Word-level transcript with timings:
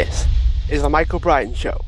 This 0.00 0.24
is 0.70 0.80
the 0.80 0.88
Michael 0.88 1.18
Brian 1.18 1.52
Show. 1.52 1.78